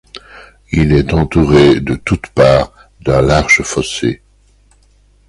[0.71, 4.23] Il est entouré de toutes parts d'un large fossé.